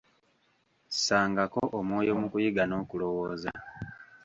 Ssangako 0.91 1.61
omwoyo 1.79 2.13
ku 2.19 2.25
kuyiga 2.31 2.63
n'okulowooza. 2.67 3.51